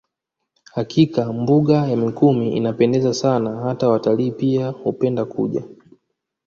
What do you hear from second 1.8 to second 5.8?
ya Mikumi inapendeza sana hata watalii pia hupendelea kuja